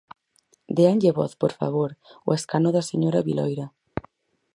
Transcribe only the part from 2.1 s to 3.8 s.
ao escano da señora Viloira.